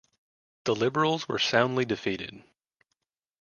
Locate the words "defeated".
1.85-2.43